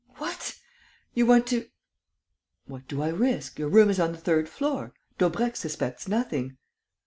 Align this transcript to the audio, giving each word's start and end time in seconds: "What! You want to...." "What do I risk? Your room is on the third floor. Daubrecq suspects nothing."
"What! 0.15 0.55
You 1.13 1.27
want 1.27 1.45
to...." 1.49 1.67
"What 2.65 2.87
do 2.87 3.03
I 3.03 3.09
risk? 3.09 3.59
Your 3.59 3.69
room 3.69 3.87
is 3.87 3.99
on 3.99 4.13
the 4.13 4.17
third 4.17 4.49
floor. 4.49 4.95
Daubrecq 5.19 5.55
suspects 5.55 6.07
nothing." 6.07 6.57